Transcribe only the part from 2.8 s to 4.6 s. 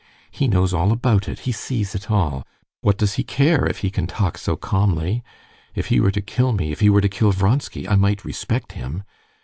what does he care if he can talk so